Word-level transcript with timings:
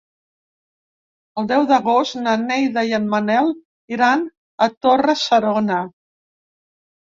El 1.41 1.49
deu 1.51 1.65
d'agost 1.71 2.17
na 2.21 2.33
Neida 2.45 2.85
i 2.93 2.95
en 2.99 3.05
Manel 3.11 3.51
iran 3.99 4.25
a 4.67 4.71
Torre-serona. 4.87 5.79